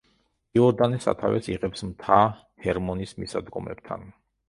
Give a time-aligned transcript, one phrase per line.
[0.59, 2.19] იორდანე სათავეს იღებს მთა
[2.67, 4.13] ჰერმონის მისადგომებთან.